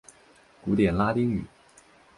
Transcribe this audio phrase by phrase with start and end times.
[0.65, 1.45] 古典拉丁语。